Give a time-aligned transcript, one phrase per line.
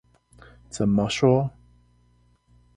[0.67, 1.51] 怎麼說？